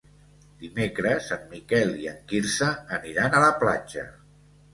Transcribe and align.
Dimecres 0.61 1.27
en 1.35 1.43
Miquel 1.51 1.93
i 2.07 2.09
en 2.13 2.17
Quirze 2.33 2.71
aniran 2.99 3.37
a 3.37 3.45
la 3.45 3.53
platja. 3.63 4.09